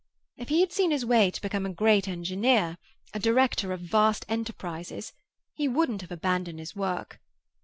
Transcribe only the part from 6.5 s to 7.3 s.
his work.